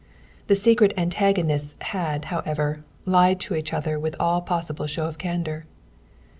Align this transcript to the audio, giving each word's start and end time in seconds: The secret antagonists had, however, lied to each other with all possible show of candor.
The 0.47 0.55
secret 0.55 0.95
antagonists 0.97 1.75
had, 1.79 2.25
however, 2.33 2.83
lied 3.05 3.39
to 3.41 3.55
each 3.55 3.71
other 3.71 3.99
with 3.99 4.15
all 4.19 4.41
possible 4.41 4.87
show 4.87 5.05
of 5.05 5.19
candor. 5.19 5.67